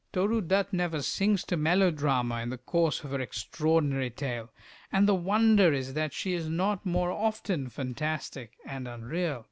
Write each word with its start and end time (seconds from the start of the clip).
Toru 0.13 0.41
Dutt 0.41 0.73
never 0.73 1.03
sinks 1.03 1.43
to 1.43 1.55
melodrama 1.55 2.41
in 2.41 2.49
the 2.49 2.57
course 2.57 3.03
of 3.03 3.11
her 3.11 3.21
extraordinary 3.21 4.09
tale, 4.09 4.51
and 4.91 5.07
the 5.07 5.13
wonder 5.13 5.71
is 5.73 5.93
that 5.93 6.11
she 6.11 6.33
is 6.33 6.49
not 6.49 6.83
more 6.87 7.11
often 7.11 7.69
fantastic 7.69 8.53
and 8.65 8.87
unreal. 8.87 9.39